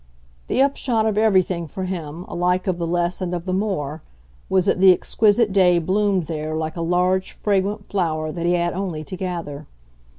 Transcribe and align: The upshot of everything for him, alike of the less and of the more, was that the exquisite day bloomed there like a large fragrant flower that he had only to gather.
The 0.47 0.63
upshot 0.63 1.05
of 1.05 1.15
everything 1.15 1.67
for 1.67 1.83
him, 1.83 2.25
alike 2.27 2.65
of 2.65 2.79
the 2.79 2.87
less 2.87 3.21
and 3.21 3.35
of 3.35 3.45
the 3.45 3.53
more, 3.53 4.01
was 4.49 4.65
that 4.65 4.79
the 4.79 4.91
exquisite 4.91 5.53
day 5.53 5.77
bloomed 5.77 6.23
there 6.23 6.55
like 6.55 6.75
a 6.75 6.81
large 6.81 7.33
fragrant 7.33 7.85
flower 7.85 8.31
that 8.31 8.47
he 8.47 8.53
had 8.53 8.73
only 8.73 9.03
to 9.03 9.15
gather. 9.15 9.67